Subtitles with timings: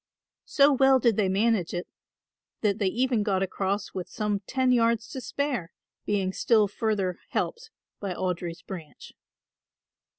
[0.47, 1.87] So well did they manage it
[2.61, 5.71] that they even got across with some ten yards to spare,
[6.07, 9.11] being still further helped by Audry's branch.